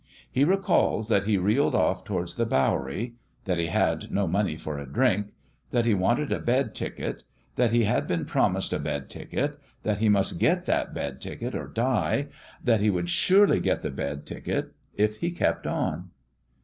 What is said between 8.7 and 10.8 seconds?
a bed ticket that he must get